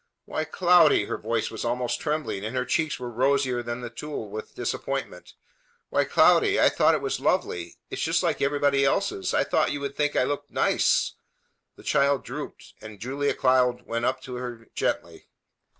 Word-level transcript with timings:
"Why, 0.25 0.45
Cloudy!" 0.45 1.05
Her 1.05 1.17
voice 1.19 1.51
was 1.51 1.63
almost 1.63 1.99
trembling, 1.99 2.43
and 2.43 2.55
her 2.55 2.65
cheeks 2.65 2.97
were 2.99 3.11
rosier 3.11 3.61
than 3.61 3.81
the 3.81 3.91
tulle 3.91 4.31
with 4.31 4.55
disappointment. 4.55 5.35
"Why, 5.89 6.05
Cloudy, 6.05 6.59
I 6.59 6.69
thought 6.69 6.95
it 6.95 7.03
was 7.03 7.19
lovely! 7.19 7.75
It's 7.91 8.01
just 8.01 8.23
like 8.23 8.41
everybody's 8.41 8.87
else. 8.87 9.31
I 9.35 9.43
thought 9.43 9.71
you 9.71 9.79
would 9.81 9.95
think 9.95 10.15
I 10.15 10.23
looked 10.23 10.49
nice!" 10.49 11.13
The 11.75 11.83
child 11.83 12.23
drooped, 12.23 12.73
and 12.81 12.99
Julia 12.99 13.35
Cloud 13.35 13.83
went 13.85 14.05
up 14.05 14.21
to 14.23 14.37
her 14.37 14.67
gently. 14.73 15.27